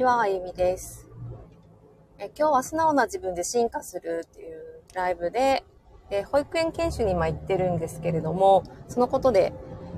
[0.00, 1.06] ちは、あゆみです。
[2.16, 5.62] え今日は素直な自分で進化するっていうライブで、
[6.08, 9.52] え保育園研修に今行ってるんですけれども、そのことで、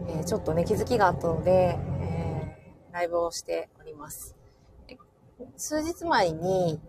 [0.09, 4.35] えちょっとね、気づきがあったので、えー、ライブをしております。
[5.57, 6.81] 数日前に、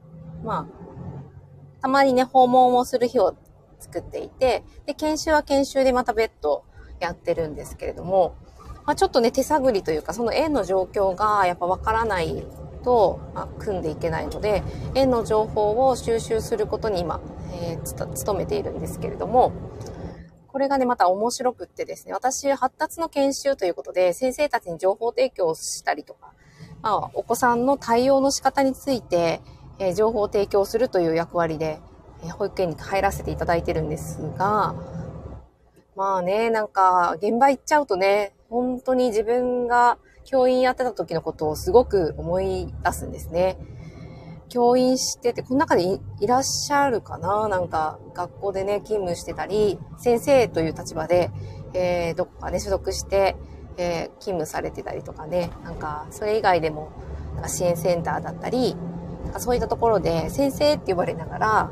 [0.44, 3.36] まあ、たまにね、訪問をする日を
[3.78, 6.64] 作っていて、で、研修は研修でまた別途
[7.00, 8.36] やってるんですけれども、
[8.88, 12.44] まあ、ちょっとね、手探りというか、その園の状況がやっぱわからない
[12.84, 14.64] と、まあ、組んでいけないので、
[14.96, 17.20] 園の情報を収集することに今、
[17.54, 19.52] えー、努めているんですけれども、
[20.48, 26.32] これがね、また面白くってですね、私、発達の研修ということで、先生たちに情報提供したりとか、
[26.84, 29.42] まあ、お子さんの対応の仕方について、
[29.80, 31.80] えー、情報を提供するという役割で、
[32.24, 34.76] えー、保育園に入らせていただいてるんですが、
[35.96, 43.58] まあね、なんか、現場行っちゃうとね、本当に自分が教員やってた時のことをすごく思い出すんですね。
[44.50, 45.84] 教員してて、この中で
[46.20, 47.48] いらっしゃるかな？
[47.48, 51.32] なんか、学校でね、勤務してたり、先生という立場で、
[51.74, 53.36] えー、どこかね、所属して、
[53.78, 56.92] えー、勤務されてたりとかね、なんか、それ以外でも、
[57.34, 58.76] なんか支援センターだったり、
[59.24, 61.72] なんかそういったところで、先生って呼ばれながら、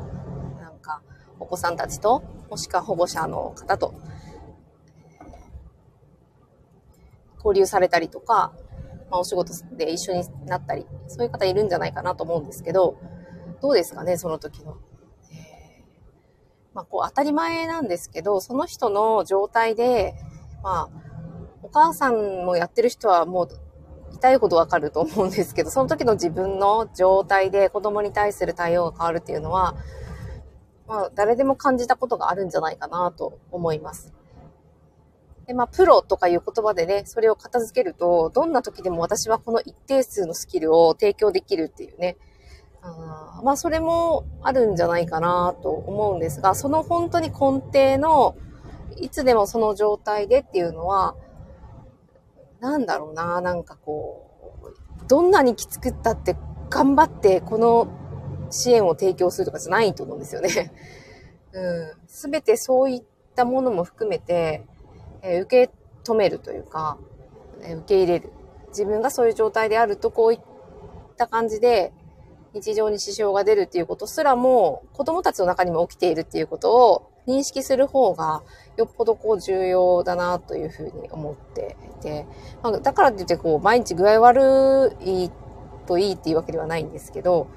[0.60, 1.02] なんか、
[1.38, 3.94] お子さんたちと、もしくは保護者の方と、
[7.44, 8.52] 交流されたりとか、
[9.10, 12.96] まあ、お仕事で一緒になったり、そういう方いるんじゃないかなと思うんですけど、
[13.60, 14.76] どうですかね、その時の。
[16.74, 20.14] まあ、こう当たり前なんですけど、その人の状態で、
[20.62, 21.02] まあ、
[21.62, 23.48] お母さんもやってる人はもう
[24.14, 29.74] 痛いほどわかると思うんですけど、その時の自分の状態で子供に対する対応が変わるっていうのは、
[30.88, 34.12] まあ、誰でも感じたことがあるんじゃないかなと思います。
[35.46, 42.16] で、まあ、プロとかいう言葉でね、それを片付けると、どんな時でも私はこの一定数のスキルを提供できるっていうね。
[42.82, 48.36] あまあ、それもあるんじゃないかなと思うんですが、その本当に根底の、
[48.96, 51.14] いつでもその状態でっていうのは、
[52.60, 54.28] なんだろうな、なんかこ
[54.62, 56.36] う、どんなにきつくったって
[56.70, 57.88] 頑張ってこの
[58.50, 60.72] 支援を提供するとかじゃないと思うんですよね。
[61.52, 61.92] うん。
[62.06, 63.02] すべてそういっ
[63.34, 64.64] たものも含めて、
[65.22, 65.72] え受け
[66.04, 66.98] 止めるというか、
[67.62, 68.32] え受け入れる。
[68.68, 70.40] 自分がそういう状態であると、こういっ
[71.16, 71.92] た感じで、
[72.54, 78.42] 日常に支障が出るっていうことすらも、子供たちの中にも起きているっていうことを認識する方が、
[78.76, 82.26] よっぽどこう重要だなというふうに思っていて、
[82.62, 85.30] まあ、だからといってこう、毎日具合悪い
[85.86, 87.48] といいっていうわけではないんですけど、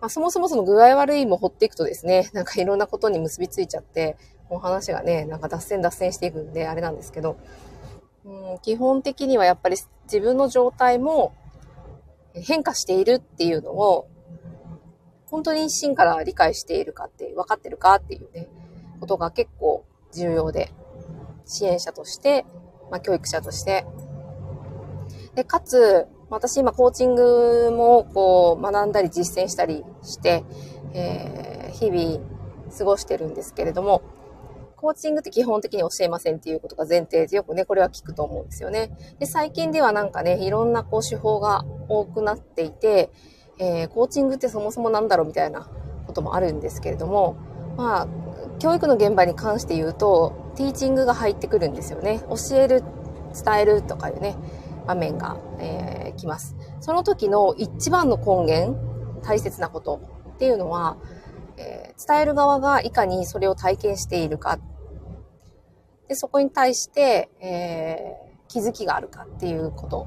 [0.00, 4.16] まあ、そもそもその具合悪いも掘っていくとですね、なんかいろんなことに結びついちゃって、
[4.50, 7.36] もう話がね、なんか脱線脱線していくんで、あれなんですけど、
[8.24, 11.34] うん、基本的にはやっぱり自分の状態も
[12.34, 14.08] 変化しているっていうのを、
[15.26, 18.48] 本当に真から理解しているかって、分かってるかっていうね、
[19.00, 20.72] ことが結構重要で、
[21.44, 22.44] 支援者として、
[22.90, 23.86] まあ、教育者として、
[25.34, 30.44] で、かつ、私今コーチングもこう学んだり実践したりして、
[30.92, 32.20] えー、日々
[32.76, 34.02] 過ごしてるんですけれども、
[34.80, 38.92] コーチングって基本的に教えませんっていうことが前提でよくね、これは聞くと思うんですよね。
[39.18, 43.10] で、最近ではなんかね、いろんなこう手法が多くなっていて、
[43.58, 45.68] えー、コーチングってそもそもなんだろうみたいな
[46.06, 47.36] こともあるんですけれども、
[47.76, 48.08] まあ、
[48.60, 52.22] 教育の現場に関して言うと、ティーチングが入ってくるんですよね。
[52.28, 52.84] 教える、
[53.34, 54.36] 伝えるとかいうね、
[54.86, 56.56] 場面が、えー、来ます。
[56.80, 58.78] その時の一番の根源、
[59.22, 60.00] 大切なこと
[60.34, 60.98] っていうのは、
[61.58, 64.58] えー、伝える側がいかにそれを体験しているか。
[66.06, 70.06] で、そこに対して、えー、気づきがあるかっていうこと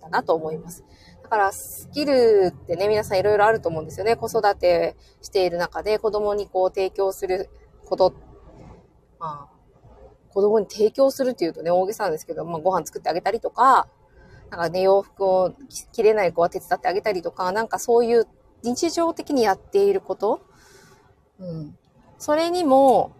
[0.00, 0.84] だなと思います。
[1.22, 4.16] だから、スキルってね、皆さんいろいろあると思うんですよね。
[4.16, 7.50] 子育てしている中で子供にこう提供する
[7.84, 8.14] こと。
[9.18, 9.60] まあ、
[10.32, 13.88] 子供に提供するっていうとね、大げさなんですけど、まあ、ご飯作ってあげたりとか、
[14.50, 15.52] なんかね、洋服を
[15.92, 18.26] 着れない子は手伝ってあげたりとか、なんかそういう
[18.62, 20.40] 日常的にやっていること
[21.40, 21.76] うん。
[22.18, 23.12] それにも、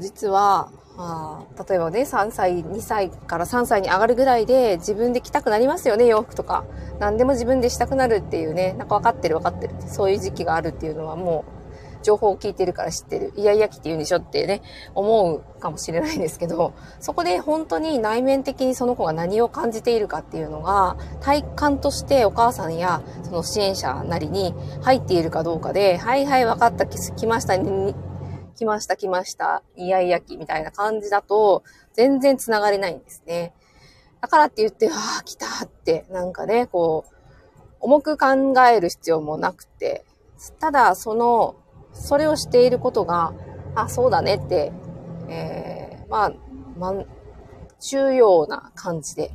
[0.00, 0.70] 実は、
[1.00, 6.64] あ例えばね、3歳、2歳から3歳に上がるぐらいで自分で着たくなりますよね、洋服とか。
[6.98, 9.74] 何でも自分でしたくなるっていうね、なんか分かってる分かってる。
[9.86, 11.57] そういう時期があるっていうのはもう
[12.02, 13.32] 情報を聞いてるから知ってる。
[13.36, 14.62] いやいやきって言うんでしょってね、
[14.94, 27.94] 思うかもしれないんですけど、そこで本当に内面的にその子が何を感じているかっていうのが、体感としてお母さんやその支援者なりに入っているかどうかで、はいはい分かった、来ました、ね、
[28.56, 31.62] 来ました、来ました、いやいやきみたいな感じだと、
[31.94, 33.52] 全然繋がれないんですね。
[34.20, 37.14] だからって言って、ああ、来たって、なんかね、こう、
[37.80, 38.26] 重く考
[38.68, 40.04] える必要もなくて、
[40.58, 41.56] ただその、
[41.92, 43.34] それをしていることが、
[43.74, 44.72] あ、そうだねって、
[45.28, 46.32] えー、まあ、
[46.76, 47.06] まん、
[47.80, 49.32] 重要な感じで、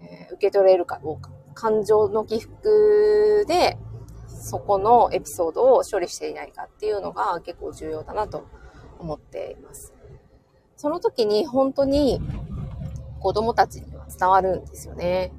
[0.00, 1.30] えー、受け取れるかどうか。
[1.54, 3.78] 感情の起伏で、
[4.28, 8.44] そこのエピソードを処理していないかっていうのが結構重要だなと
[8.98, 9.92] 思っています。
[10.76, 12.20] その時に本当に
[13.20, 15.32] 子供たちには伝わるんですよね。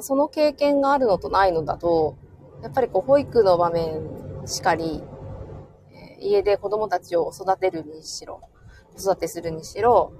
[0.00, 2.16] その経験があるのとないのだと、
[2.62, 4.02] やっぱりこう保育の場面
[4.46, 5.02] しかり、
[6.20, 8.40] 家で子供たちを育てるにしろ、
[8.96, 10.12] 子育てするにしろ、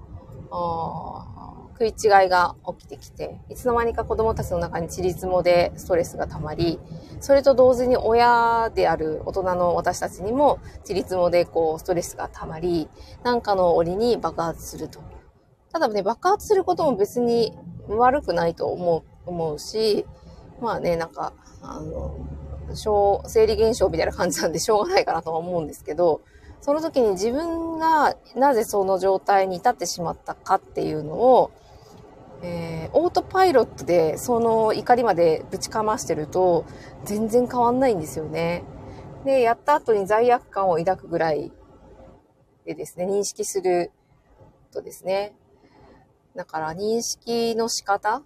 [1.73, 6.81] 食い違いが起きてきて、いつの間にか子供たちの中にちりつもでストレスが溜まり、
[7.20, 12.88] それと同時に親である大人の私たちにもちりつもでこうストレスが溜まり、
[13.23, 15.00] なんかの折に爆発すると。
[15.73, 17.56] ただね、爆発することも別に
[17.88, 20.06] 悪くないと思う、思うし、
[20.60, 21.32] まあね、なんか、
[21.62, 22.14] あの、
[22.75, 26.20] 生理現象みたいな感じなんでしょうがないかなとは思うんですけど、
[26.60, 31.50] その時に自分がなぜその状態に至ってしまったかっていうのを、
[32.43, 36.64] えー、オートパイロットでその怒りまでぶちかましてると
[37.04, 38.64] 全然変わんないんですよね。
[39.25, 41.52] で、やった後に罪悪感を抱くぐらい
[42.64, 43.90] でですね、認識する
[44.72, 45.34] とですね。
[46.37, 48.22] だから認識の仕方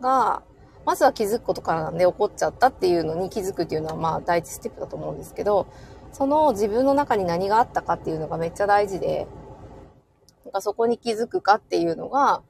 [0.00, 0.42] が、
[0.86, 5.66] まずは気づくことからなんで怒っちゃったっていうのに気づくっていうのはまあ第一ステップだと思うんですけど、
[6.12, 9.26] その自分の中に何があったかっていうのがめっちゃ大事で、
[10.44, 12.42] なんかそこに気づくかっていうのが、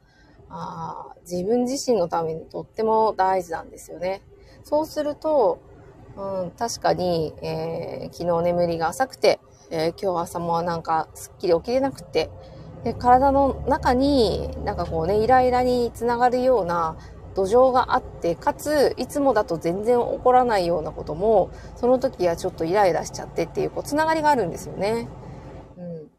[0.51, 4.23] あ自分自身のためにとっても大事なんですよね。
[4.63, 5.61] そうすると、
[6.17, 9.41] うん、確かに、えー、昨日眠りが浅くて、
[9.71, 12.31] えー、今日朝もなんかすっきり起きれなくて、
[12.85, 16.97] で体の中になんかこうね、イライラにつながるような
[17.35, 25.09] 土壌があって、かつ、いつもだと全然起こらないようなことも、その時はちょっとイライラしちゃってっていう、こう、つながりがあるんですよね。
[25.77, 26.11] うん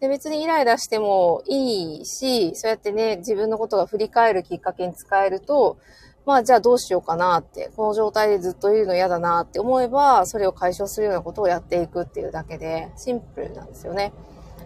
[0.00, 5.76] で、別にイライラしてもいいし、そうやってね、自分のことが振り返るきっかけに使えると、
[6.24, 14.12] まあじゃあどうしようかなって、この状態でずっといるの嫌だなって思えば、それを解消するようなことをやっていくっていうだけで、シンプルなんですよね。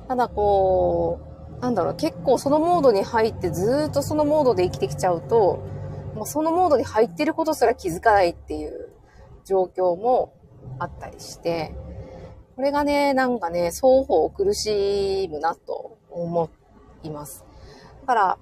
[0.09, 1.32] ただこう、
[1.63, 5.63] なんだろう、結構そのモードに入ってずっとそのモードで生きてきちゃうと、
[6.17, 8.91] もうそのモードに入ってることすら気づかないっていう
[9.45, 10.35] 状況も
[10.81, 11.73] あったりして、
[12.57, 16.51] これがね、なんかね、双方苦しむなと思
[17.05, 17.45] います。
[18.01, 18.39] だから、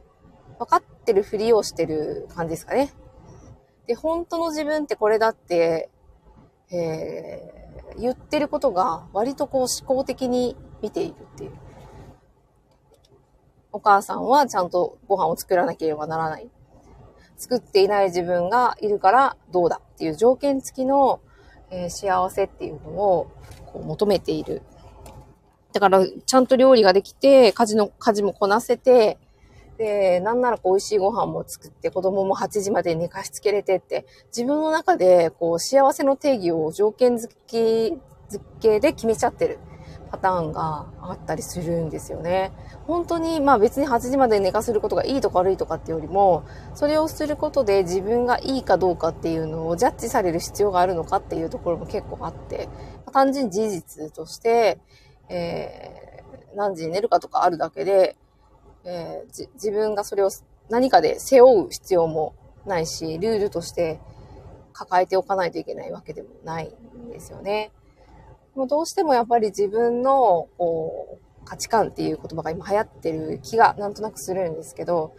[0.59, 2.91] 分かってるふりをしてる感じですかね。
[3.87, 5.91] で、本当の自分ってこれだって、
[6.73, 11.53] えー、言ってることが割とこう思考的に見ているっていう。
[13.73, 16.49] お母さんはちゃんとご飯を作らなければならない。
[17.37, 21.21] 作っていない自分がいるからどうだっていう条件付きの、
[21.71, 23.31] えー、幸せっていうのを
[23.67, 24.63] こう求めている。
[25.73, 29.19] だから、ちゃんと料理ができて、家事の、家事もこなせて、
[29.79, 39.59] で、なんならこう美味しいご飯も作って、子供も8時まで寝かしつけれてって、自分の中でこう幸せの定義を条件付き、付けで決めちゃってる
[40.11, 42.53] パターンがあったりするんですよね。
[42.87, 52.69] 本当に、まあ別に8時まで寝かせることがいいとか悪いとかっていうよりも、それをすることで自分がいいかどうかっていうのをジャッジされる必要があるのかっていうところも結構あって、
[53.13, 54.79] 単純に事実として、
[55.29, 58.17] えー、何時に寝るかとかあるだけで、
[58.85, 60.31] えー、自分がそれを
[60.69, 62.35] 何かで背負う必要も
[62.67, 64.01] ないし、ルールとして
[64.73, 67.71] 抱えておかないといけないわけでもないんですよね。
[68.55, 75.15] もうどうしてもやっぱり自分のこう価値観っていう言葉が今流行ってる気がなんとなくするんですけど、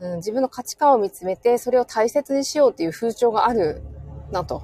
[0.00, 3.82] うん、自分の価値観を見つめてそれを大切にしようっていう風潮がある
[4.30, 4.62] なと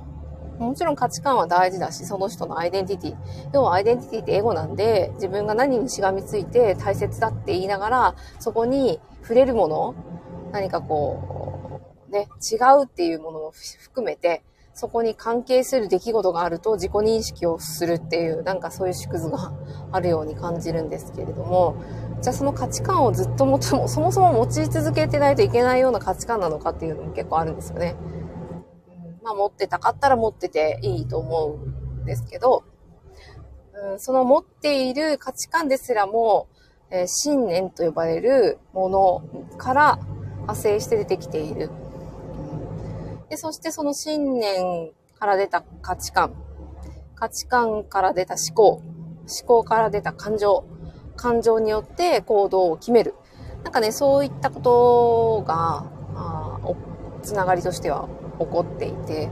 [0.59, 3.17] もちろん価値観は大事だし、その人のアイデンティティ。
[3.53, 9.95] 要はアイデンティティってエゴなんで、自分が何にしがみついて大切だって言いながら、そこに触れるもの、
[10.53, 14.43] 何かこう、ね、違うっていうものも含めて、
[14.77, 19.51] そこに関係する出来事があると自己認識をするっていう、なんかそういう縮図が
[19.91, 21.83] あるように感じるんですけれども、
[22.21, 27.97] じゃあその価値観をずっともとも、 そもそも持ち続けてないといけないような価値観なのかっていうのも結構あるんですよね。
[29.23, 32.63] まあ持ってたかったら持ってていいと思うんですけど、
[33.93, 36.49] うん、その持っている価値観ですらも、
[36.91, 39.23] えー、信念と呼ばれるもの
[39.57, 39.99] から
[40.43, 41.71] 派生して出てきている。
[43.29, 46.35] で、そしてその信念から出た価値観、
[47.15, 48.83] 価値観から出た思考、思
[49.47, 50.65] 考から出た感情、
[51.17, 53.15] 感情によって行動を決める。
[53.65, 56.47] なんかね、そういったことが、あ
[57.23, 59.29] つながりとしては起こっていて、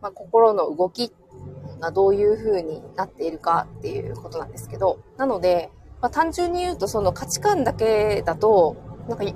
[0.00, 1.12] まあ、心の動き
[1.80, 8.76] がどういう風になっているかっていうことなんですけど、なので、まあ、単純に言うとその価値観だけだと、
[9.08, 9.34] なんかい、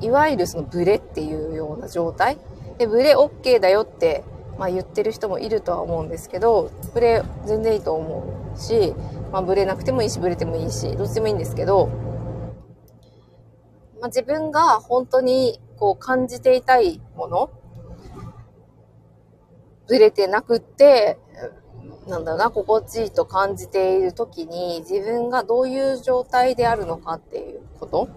[0.00, 2.38] いわゆるそのブレっていうような状態
[2.78, 4.24] で、ブレ OK だよって、
[4.58, 8.24] まあ、言ってる人もいるとは思うんですけど、ブレ全然いいと思
[8.54, 8.94] うし、
[9.32, 11.88] まあ、ブレなくてもいいし、ブレてもいいし、どっちでもいいんですけど、
[14.00, 17.50] まあ、自分が本当にこう感じていたいもの、
[19.88, 21.18] ブレてなくって、
[22.08, 28.08] なんだろうな、心地いいと感じている時に自分がどういう状態であるのかっていうこと、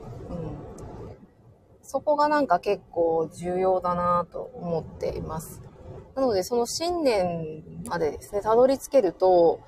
[1.86, 5.62] そこがなんか結構重要だなと思っています。
[6.16, 9.60] なのでその信念までですね、たどり着けると、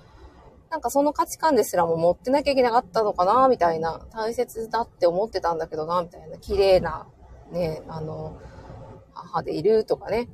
[0.72, 7.08] なんかその価値観ですらも持ってなきゃいけなかったのかな、みたいな、大切だって思ってたんだけどな、みたいな、綺麗な、
[7.52, 8.38] ね、あの、
[9.14, 10.28] 母でいるとかね、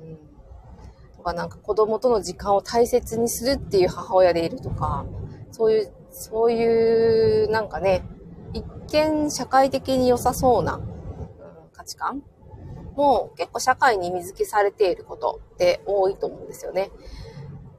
[0.00, 1.16] うん。
[1.16, 5.04] とかなんか子供との時間を大切にするっていう母親でいるとか、
[5.50, 8.02] そういう、そういう、なんかね、
[8.52, 10.80] 一見社会的に良さそうな、
[11.88, 12.22] 値観
[12.96, 16.90] も結構社会に水付けされていることって多いと思うんですよね。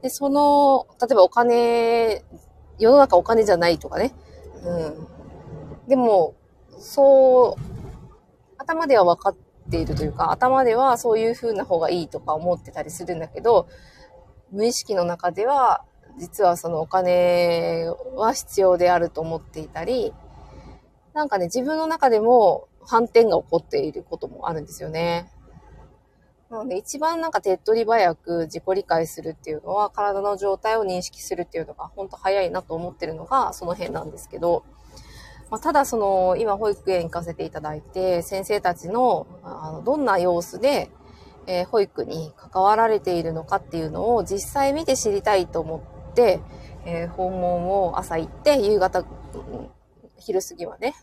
[0.02, 2.24] で、その、例えばお金、
[2.78, 4.14] 世の中お金じゃないとかね。
[4.64, 5.06] うん。
[5.88, 6.34] でも、
[6.78, 7.62] そう、
[8.56, 9.36] 頭では分かっ
[9.70, 13.68] ているというか、頭ではそういう風な方がいいとか思ってたりするんだけど、
[14.50, 15.84] 無意識の中では、
[16.18, 20.14] 実はそのお金は必要であると思っていたり、
[21.12, 25.30] なんかね、自分の中でも反転が起こっていることもあるんですよね。
[26.50, 34.64] なので一番なんか手っ取り早く自己理解するっていうのは体の状態を認識するっていうのが本当早いなと思ってるのがその辺なんですけど、
[35.48, 40.90] まあ、ただその今保育園行かせていただいて先生たちのあのどんな様子で、
[41.46, 45.80] え、保育に関わられているのかっていうのを実際見て知りたいと思
[46.10, 46.40] って、
[46.84, 49.04] え、訪問を朝行って夕方、
[50.18, 50.94] 昼過ぎはね、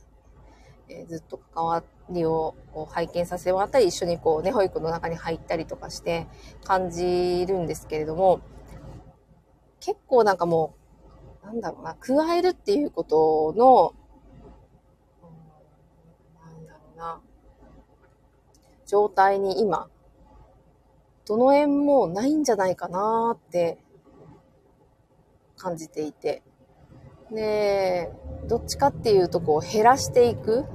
[0.90, 6.28] えー、ずっと関わりをこう拝見させてもらったり、一緒にこうね、保育の中に入ったりとかして
[6.64, 8.42] 感じるんですけれども、
[9.80, 10.76] 結構なんかも
[11.44, 13.94] う、なんだろうな、加えるっていうことの、
[16.42, 17.22] なんだろうな、
[18.86, 19.90] 状態に今、
[21.26, 23.78] どの縁もないんじゃないかなって
[25.58, 26.42] 感じていて。
[27.32, 28.12] で、
[28.48, 30.66] どっちかっていうとこう減らしていく。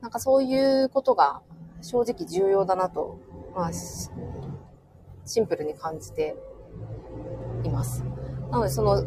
[0.00, 1.40] なんかそういうことが
[1.80, 3.18] 正直重要だなと、
[3.54, 6.36] まあ、シンプルに感じて
[7.64, 8.04] います。
[8.50, 9.02] なのでその、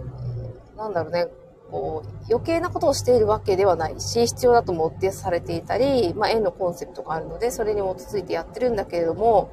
[0.75, 1.27] なんだろうね、
[1.69, 9.51] こう余計なことをしているわけではないし、必要だと思ってされていたり、まあ、円のコンセプトがあるので、それに基づいてやってるんだけれども、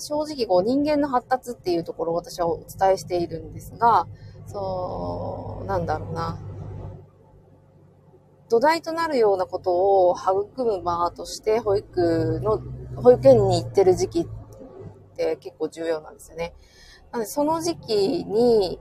[0.00, 4.06] 正直こう人間の発達っていうところを私はお伝えしているんですが、
[4.46, 6.38] そう、なんだろうな。
[8.48, 12.60] 土台となるようなことを育む場として保育の、
[13.02, 14.26] 保育園に行ってる時期っ
[15.16, 16.54] て結構重要なんですよね。
[17.10, 18.78] なのでその時期に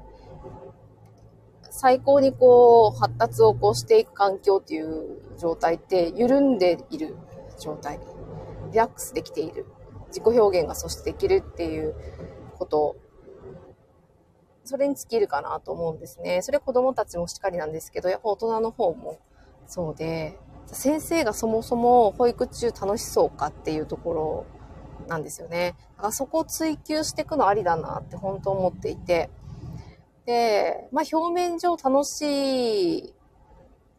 [1.72, 7.16] 最高にこう発達をこうしていく環境っていう状態って緩んでいる
[7.60, 8.00] 状態。
[8.72, 9.66] リラックスできている。
[10.08, 11.96] 自己表現がそしてできるっていう
[12.58, 12.96] こと
[14.66, 16.42] それに尽きるかなと思うんですね。
[16.42, 19.20] それ子供たちもしっかりなんですけど、やっぱ大人の方も
[19.68, 24.46] そうで、先生がそもそも保育中楽しそうかっていうところ
[25.08, 25.76] なんですよね。
[25.98, 29.30] だからそこを追求していくのありだなって本当思っていて。
[30.26, 33.14] で、まあ表面上楽しい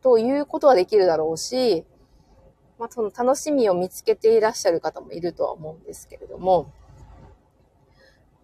[0.02, 1.84] ということはできるだろうし、
[2.78, 6.72] まあその楽しみを見つけていらっしゃる方もいるとは思うんですけれども、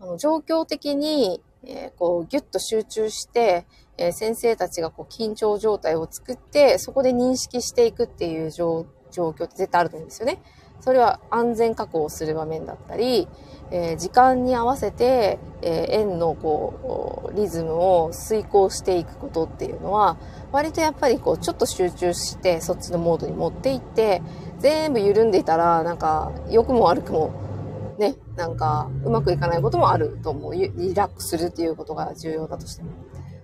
[0.00, 3.66] あの状況的にえー、こうギュッと集中して、
[3.97, 10.42] えー、先生たちがこう緊張状態を作って、そこで認識していくっていう状況って絶対あると思うんですよね。
[10.81, 13.28] それは安全確保をする場面だったり、
[13.71, 20.16] えー、時間に合わせて、え円のこうリズムを遂行していくことっていうのは
[20.50, 24.23] 割とやっぱりこうちょっと集中してそっちのモードに持っていって
[24.59, 27.52] 全部緩んでいたらなんか良くも悪くも
[27.99, 30.55] ね、なんかうまくいかないこともあると思う。
[30.55, 32.91] リラックスするっていうことが重要だとしても。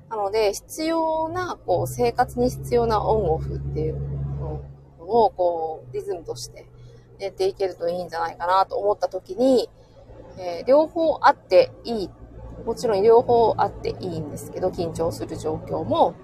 [0.09, 3.99] なので、必要な、こう、生活に必要なオンオフっていう
[4.39, 4.63] の
[5.01, 6.67] を、こう、リズムとして
[7.19, 9.69] やっていけるといいんじゃないかなと思った時に、
[10.39, 12.11] えー、両方あっていい。
[12.65, 16.15] もちろん両方あっていいんですけど、緊張する状況も、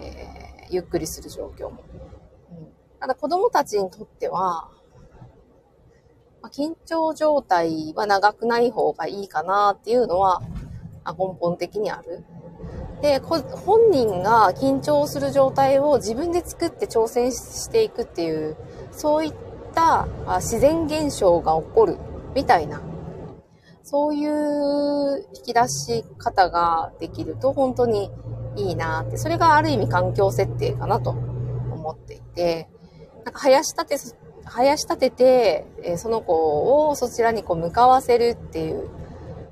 [0.00, 1.84] えー、ゆっくりする状況も。
[2.50, 2.68] うん、
[3.00, 4.70] ただ子供たちにとっては、
[6.46, 10.42] まあ、緊張状態は長くない方がいいかなっていうのは、
[11.02, 12.24] あ根本的にある。
[13.02, 18.56] で、本人が緊張する状態を自分で作って挑戦していくっていう、
[18.92, 19.34] そういっ
[19.74, 21.98] た自然現象が起こる
[22.36, 22.80] みたいな、
[23.82, 28.12] そういう引き出し方ができると本当に
[28.54, 32.68] いいなって、それがある意味環境設定かなと思っていて、
[33.24, 34.14] なんか林立
[34.46, 38.88] て、林立てて、えその子をそちらにこう向かわせるっていう、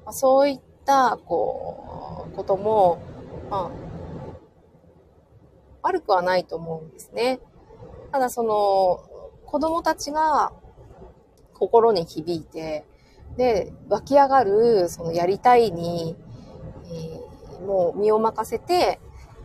[0.05, 2.99] まあ、そういった、こう、ことも、
[3.51, 3.85] まあ、
[5.83, 7.41] 悪くはないと思うんですね。
[8.13, 9.03] ただその、
[9.45, 10.53] 子供たちが
[11.53, 12.85] 心に響いて、
[13.37, 16.17] で、湧き上がる、そのやりたいに、
[16.87, 19.01] えー、もう身を任せて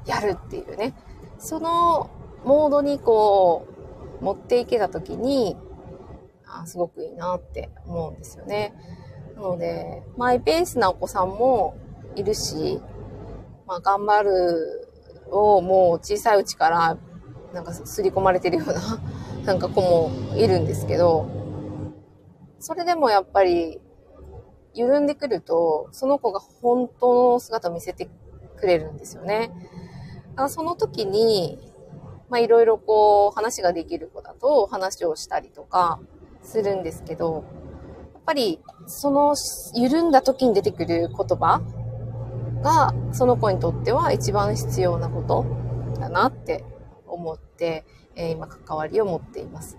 [0.06, 0.94] やるっていうね。
[1.40, 2.10] その
[2.44, 3.79] モードにこう、
[4.22, 5.56] 持っていけたときに、
[6.46, 8.74] あすごくいいなって思うんですよね。
[9.36, 11.78] なので、マイペースなお子さんも
[12.16, 12.82] いるし、
[13.68, 14.90] まあ、頑張る
[15.32, 16.98] をもう小さいうちから
[17.54, 19.00] なんか刷り込まれてるような
[19.46, 21.26] なんか子もいるんですけど、
[22.60, 23.80] それでもやっぱり
[24.74, 28.10] 緩んでくると、その子が本当の姿を見せて
[28.58, 29.52] くれるんですよね。
[30.32, 31.60] だからその時に、
[32.30, 36.00] まあいろいろこう話ができる子だと話をしたりとか
[36.44, 37.44] するんですけど、
[38.14, 39.36] やっぱりその
[39.74, 41.62] 緩んだ時に出てくる言葉
[42.62, 45.46] がその子にとっては一番必要なこと
[46.00, 46.64] だなって
[47.08, 49.78] 思って、えー、今関わりを持っています。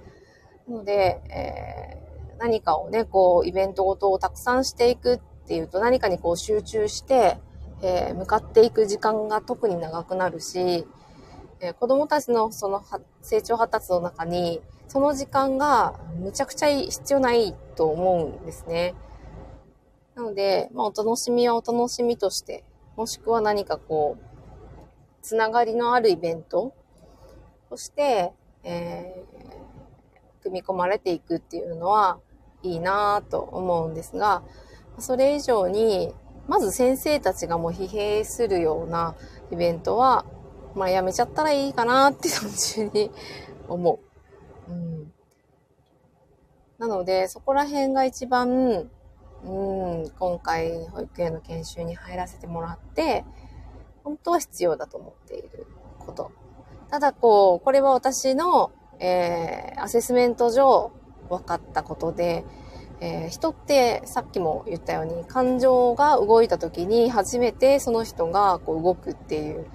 [0.68, 7.38] なので、えー、何かをね、こう、イベントごとをたくさんしていくっていうと何かにこう集中して、
[7.82, 10.86] えー、向かっていく時間が特に長くなるし、
[11.60, 12.82] え子供たちのその
[13.20, 18.94] 成長発達の中に、その時間がむちゃくちゃ必要ないと思うんですね。
[20.14, 22.64] なので、まあ、お楽しみはお楽しみとして、
[22.96, 24.24] もしくは何かこう、
[25.22, 26.74] つながりのあるイベント
[27.68, 28.32] として、
[28.64, 32.18] えー、組み込まれていくっていうのは
[32.62, 34.42] いいなぁと思うんですが、
[34.98, 36.14] それ以上に、
[36.48, 39.14] まず先生たちがもう疲弊するような
[39.52, 40.24] イベントは、
[40.74, 43.10] まあやめちゃったらいいかなって単純に
[43.68, 44.00] 思
[44.68, 44.72] う。
[44.72, 45.12] うん。
[46.78, 48.88] なので、そこら辺が一番、
[49.44, 53.24] うん、今回保育園の研修に入らせてもらって、
[54.04, 55.66] 本当は必要だと思っている
[55.98, 56.32] こと。
[56.90, 60.90] ただこう、これは私の、えー、アセスメント上
[61.28, 62.44] 分かったことで、
[63.00, 69.66] えー、人ってさっきも言ったように感情が動いた時に初めてその人がこう動くっていう、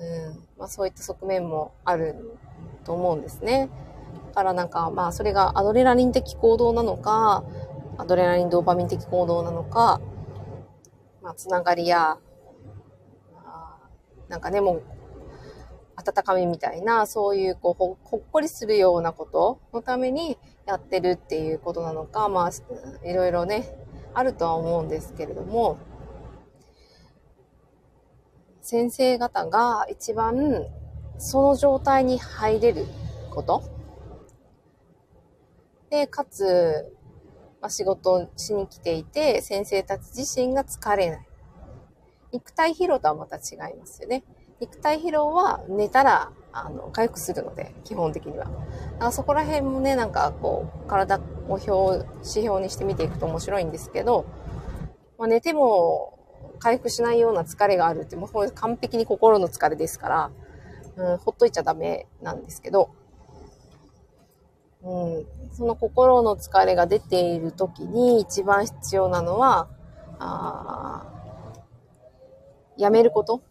[0.00, 2.16] うんまあ、そういった側面もある
[2.84, 3.68] と思うんですね。
[4.28, 7.44] だからなんかまあそれがアドレナリン的行動なのか、
[7.98, 10.00] アドレナリン、ドーパミン的行動なのか、
[11.22, 12.18] まあ、つながりや、
[14.28, 14.82] なんかね、もう、
[15.96, 22.50] 温かみみたいな、そういう、こうほ、ほっこりするようなことのためにやってるっていうことなのか、まあ、
[23.06, 23.76] いろいろね、
[24.14, 25.76] あるとは思うんですけれども、
[28.70, 30.64] 先生方が一番
[31.18, 32.86] その状態に入れる
[33.28, 33.64] こと
[35.90, 36.94] で、かつ、
[37.60, 41.26] まあ、仕事しに来ていて、先生たち自身が疲れない。
[42.30, 44.22] 肉体疲労とはまた違いますよね。
[44.60, 48.44] 肉体疲労は寝たら、あの、回復するので、基本的には。
[48.44, 48.56] だか
[49.06, 54.26] らそこら辺もね、なんかこう、体を表、指標にして見ていくと面白いんですけど、
[55.18, 56.19] まあ、寝ても
[56.60, 60.30] 回復しないような疲れがあるって、もう完璧に心の疲れですから、
[60.96, 62.90] うん、ほっといちゃダメなんですけど、
[64.82, 69.68] うん、その心の疲れが出ている時に一番必要なのは、
[70.18, 71.06] あ
[72.76, 73.42] やめること。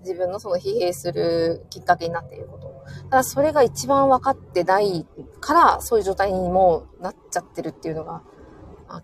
[0.00, 2.70] 自分のその疲弊するきっかけになっていること。
[3.10, 5.06] ただそれが一番分かってない
[5.40, 8.22] から、そういう状態にもなっちゃってるっていうのが、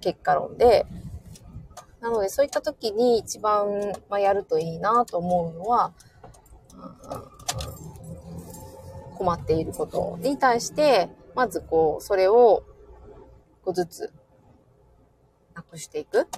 [0.01, 0.87] 結果論で、
[2.01, 5.93] なのでそういった時に一番、まあやるといいなと思うのは、
[9.17, 12.63] 困っていることに対して、まずこう、それを、
[13.63, 14.13] 一個ずつ、
[15.55, 16.29] なくしていく。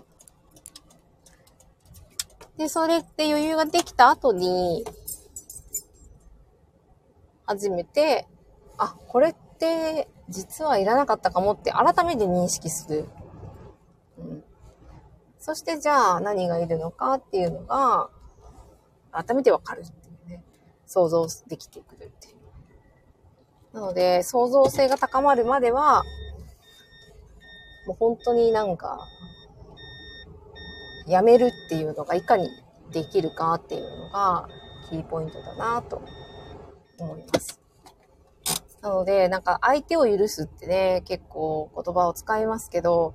[2.57, 4.85] で、それって余裕ができた後に、
[7.47, 8.27] 初めて、
[8.77, 13.09] あ、これって実はいらなかったかもって改めて認識する。
[15.48, 18.11] そしてじゃあ何がいるのかっていうのが、
[19.11, 20.44] 改めてわかるっていうね。
[20.84, 23.74] 想像できてくるっていう。
[23.74, 26.04] なので、創造性が高まるまでは、
[27.87, 29.08] もう本当になんか、
[31.06, 32.50] やめるっていうのがいかに
[32.92, 34.50] できるかっていうのが
[34.90, 36.02] キーポイントだなと
[36.98, 37.58] 思います。
[38.82, 43.14] なので、なんか相手を許すってね、結構言葉を使いますけど、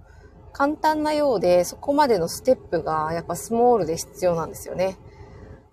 [0.54, 4.98] 簡単なようで、そこまでのステップがやっぱスモールで必要なんですよね。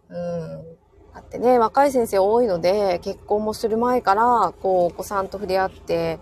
[0.08, 0.70] うん。
[1.14, 6.18] だってね、若い先生多いので、結婚もする前から、こう、お子さんと触れ合って、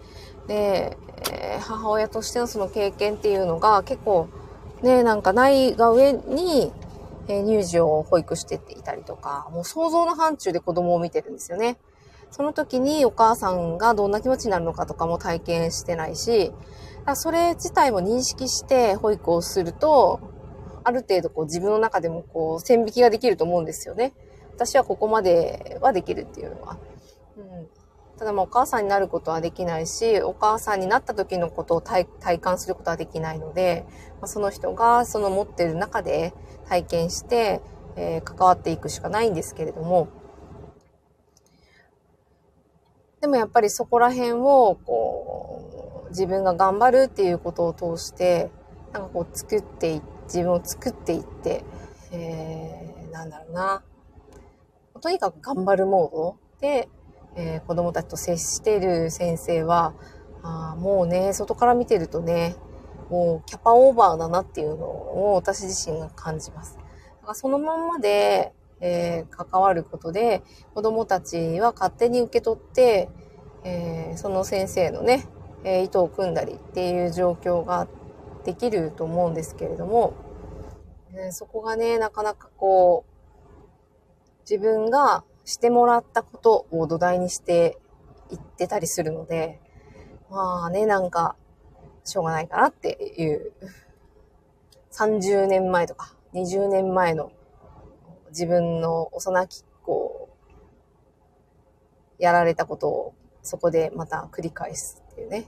[0.48, 0.96] で、
[1.30, 4.28] えー、母親としてのその経験っていうのが結構、
[4.82, 6.72] ね、なんかないが上に、
[7.28, 11.78] えー、乳児を保育していたりとか、もう想像の範疇で子供を見てるんですよね。
[12.30, 16.52] その時にお母さんがどんな気持ちになるのかとかも体験してないし、
[17.16, 20.20] それ自体も認識して保育をすると、
[20.84, 24.14] ある程度こう自分の中でもこう線引きができると思うんですよね。
[24.54, 26.78] 私はここまではできるっていうのは。
[27.36, 27.68] うん、
[28.18, 32.06] ただまあお母さんになることはできないし、お母さんになった時のことを体
[32.40, 33.84] 感することはできないので、
[34.20, 36.34] まあ、その人がその持ってる中で
[36.68, 37.60] 体験して、
[37.96, 40.08] えー、関わっていくしかないんですけれども、
[43.20, 45.77] でもやっぱりそこら辺を、こう、
[46.10, 48.50] 自分が頑張るっていうことを通して、
[48.92, 51.64] なんかこう作ってい、自分を作っていって、
[52.12, 53.82] えー、なんだろうな。
[55.00, 56.88] とにかく頑張るモードで、
[57.36, 59.94] えー、子供たちと接している先生は、
[60.42, 62.56] あもうね、外から見てるとね、
[63.10, 66.76] もうキャパオーバーだなっていうのを私自身が感じます。
[66.76, 70.42] だからそのまんまで、えー、関わることで、
[70.74, 73.08] 子供たちは勝手に受け取って、
[73.64, 75.26] えー、その先生のね、
[75.64, 77.88] えー、意図を組んだりっていう状況が
[78.44, 80.14] できると思うんですけれども、
[81.14, 87.78] えそこがね、なかなかこう、自分がしてもらったことを土台にして
[88.30, 89.60] いってたりするので、
[90.30, 91.36] まあね、なんか、
[92.04, 93.52] しょうがないかなっていう、
[94.92, 97.30] 30年前とか20年前の
[98.30, 100.28] 自分の幼きこ
[102.18, 105.46] う、やられたことをそこでまた繰り返すっていうね。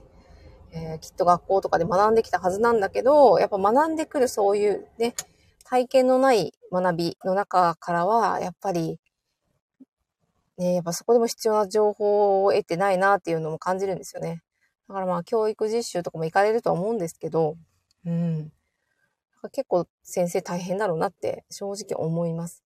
[0.73, 5.15] えー、きっと学校とかで学んできたはずなんだけど、やっぱ学んでくるそういうね、
[5.65, 8.99] 体験のない学びの中からは、やっぱり、
[10.57, 14.43] ね、やっぱそこでも必要な情報を得てないなっていうのも感じるんですよね。
[14.87, 17.55] だからまあ教育実習とかも行かれるとは思うんですけど、
[18.05, 18.51] うん。
[19.51, 22.63] 結構先生大変だろうなって正直思います。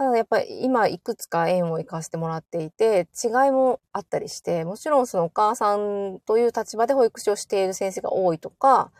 [0.00, 8.92] ただやっぱり今いくつか縁を行かせてもらっていて、違いもあったりして、もちろんそのお母さんという立場で保育士をしている先生が多いとか、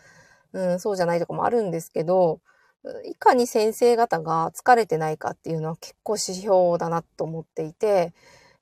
[0.52, 2.40] うん、そうじゃないとかもあるんですけど、
[3.06, 8.12] いかに先生方が疲れてないかっていうのは結構指標だなと思っていて、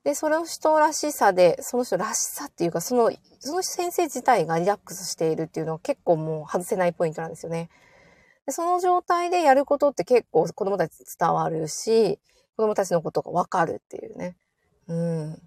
[0.05, 7.69] で、その人らしさで、その人らしさっていうか、その、その先生自体がリラックスしているっていうのは結構もう外せないポイントなんですよね。
[8.49, 12.19] でその状態でやることって結構子供たち伝わるし、
[12.57, 14.39] 子供たちのことがわかるっていうね。
[14.87, 15.43] うん。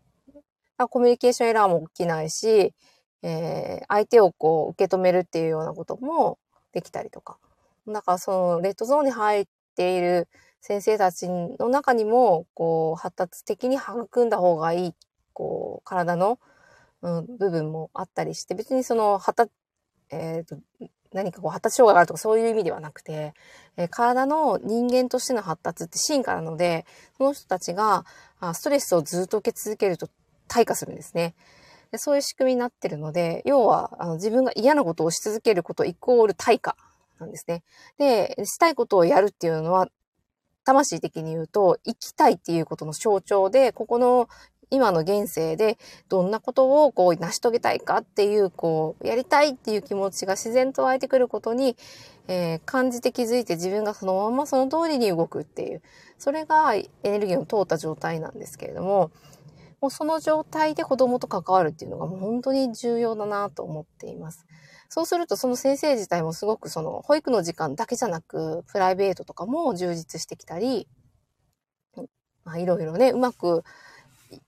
[0.77, 2.75] コミュニケーションエラーも起きないし、
[3.23, 6.37] えー、相手をこう受け止めるっていうようなことも
[6.73, 7.39] できたりとか。
[7.87, 10.27] だからそのレッドゾーンに入っている
[10.59, 14.93] 先生たちの中にも、こう発達的に育んだ方がいい、
[15.33, 16.37] こう体の、
[17.01, 19.51] うん、部分もあったりして、別にその発達、
[20.11, 20.57] えっ、ー、と、
[21.13, 23.33] 何かこう発達障害があるとかそういう意味ではなくて、
[23.77, 26.85] えー、体の人間としての発達って進化なので、
[27.17, 28.05] その人たちが
[28.39, 30.07] あストレスをずっと受け続けると
[30.47, 31.35] 退化するんですね。
[31.91, 36.77] でそういう仕組みになってるので、要はあの自分が嫌なことをし続けることイコール退化
[37.19, 37.63] なんですね。
[37.97, 39.87] で、したいことをやるっていうのは、
[40.63, 44.29] 魂的に言うと、生きたいっていうことの象徴で、ここの
[44.71, 45.77] 今の現世で
[46.09, 51.75] どんなことをこう成し遂げたいかっていう、こう、やりたいっていう気持ちが自然と湧いてくることに、
[52.27, 55.81] えー、感じて気づいて自分がそのままその通りに動くっていう、
[56.17, 59.11] それがエネルギーの通った状態なんですけれども、
[59.81, 64.45] もうその状態で子供と関わるっていうのがもう本当に重要だなと思っています。
[64.87, 70.87] そうするとその先生自体もすごくその保育の時間だけじゃなく、プライベートとかも充実してきたり、
[72.43, 73.63] まあいろいろね、うまく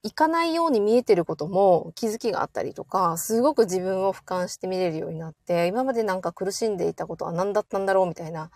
[0.04, 8.52] 行かないように見えてることも気づきがあったりとか、すごく自分を俯瞰して見れるようになって、今までなんか苦しんでいたことは何だったんだろうみたいな、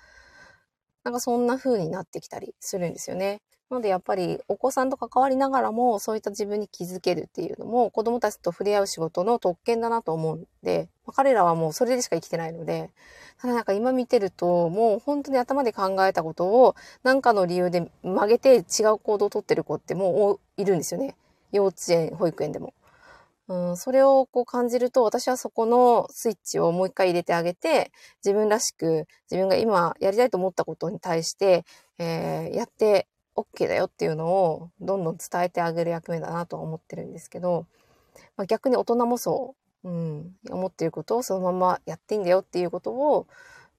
[1.03, 3.41] なんかそんな風になってきたりするんですよね。
[3.69, 12.91] なのでやっぱりお子さんと関わりながらもそういった自分に気づけるっていうのも子供たちと触れ合う仕事の特権だなと思うんで、彼らはもうそれでしか生きてないので、
[13.41, 21.15] ただなんか今見てるともう本当に頭で考えたことを何かの理由で曲げて違う行動をとってる子ってもういるんですよね。
[21.51, 22.73] 幼稚園、保育園でも。
[23.49, 27.91] うん、それをこう感じると、私はそこのスイッチをもう一回入れてあげて、
[28.23, 31.63] 自分らしく、自分が今やりたいと思ったことに対して、
[31.97, 37.65] えー、やって OK だよっていうのをどんどん伝えてあげる役目だなとは思ってるんですけど、
[38.35, 43.27] まあ、逆に大人もそう、うん、思っていることをそのままやっていいんだよっていうことを、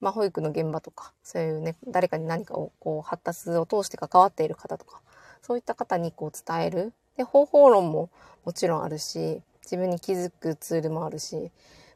[0.01, 5.01] まあ、保育の現場とか、そういうね、誰かに何かをこう発達を通して関わっている方とか、
[5.42, 6.92] そういった方にこう伝える。
[7.16, 8.11] で、方法論も
[8.44, 11.51] もちろんあるし、自分に気づくツールもあるし、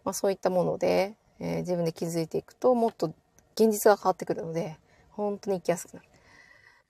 [0.04, 3.14] まあ、そういったもので、えー、自分で気づいていくともっと
[3.54, 4.76] 現実が変わってくるので
[5.10, 6.11] 本当に生きやすくなる。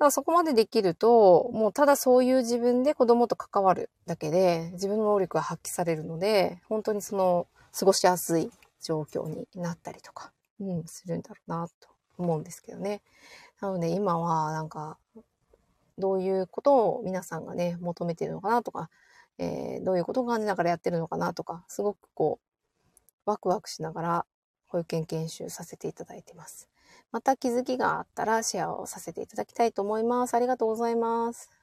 [0.03, 7.47] だからそこまでできるともうただそういう自分で子供と関わるだけで自分の能力が発揮されるので本当にその
[7.79, 8.51] 過ごしやすい
[8.83, 11.89] 状況になったりとか、うん、するんだろうなと
[12.19, 13.01] 思うんですけどね。
[13.61, 14.99] なので今はなんか
[15.99, 18.91] どういうことを皆さんがね求めてるのかなとか
[19.39, 22.39] えー、どういうことを感じながらやってるのかなとか、すごくこ
[23.27, 24.27] う、ワクワクしながら
[24.67, 26.69] 保育園研修させていただいてます。
[27.13, 30.35] また気づきがあったらシェアをさせていただきたいと思います。
[30.35, 31.62] ありがとうございます。